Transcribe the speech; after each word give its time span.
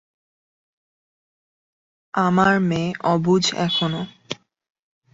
আমার 2.13 2.53
মেয়ে 2.61 2.89
অবুঝ 3.03 3.43
এখনো। 3.57 4.01